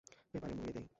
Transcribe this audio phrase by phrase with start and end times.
[0.31, 0.87] পেপারে মুড়িয়ে দিই?